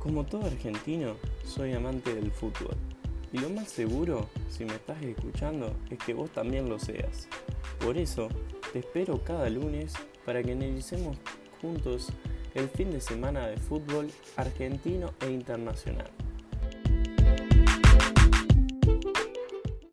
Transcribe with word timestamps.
Como 0.00 0.24
todo 0.24 0.46
argentino, 0.46 1.16
soy 1.44 1.74
amante 1.74 2.14
del 2.14 2.32
fútbol. 2.32 2.74
Y 3.34 3.38
lo 3.38 3.50
más 3.50 3.68
seguro, 3.68 4.30
si 4.48 4.64
me 4.64 4.72
estás 4.72 5.00
escuchando, 5.02 5.76
es 5.90 5.98
que 5.98 6.14
vos 6.14 6.30
también 6.30 6.70
lo 6.70 6.78
seas. 6.78 7.28
Por 7.78 7.98
eso, 7.98 8.28
te 8.72 8.78
espero 8.78 9.22
cada 9.22 9.50
lunes 9.50 9.92
para 10.24 10.42
que 10.42 10.52
analicemos 10.52 11.18
juntos 11.60 12.08
el 12.54 12.70
fin 12.70 12.90
de 12.90 13.00
semana 13.02 13.46
de 13.46 13.58
fútbol 13.58 14.10
argentino 14.36 15.12
e 15.20 15.30
internacional. 15.30 16.10